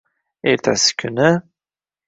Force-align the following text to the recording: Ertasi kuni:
Ertasi 0.51 0.91
kuni: 0.99 1.29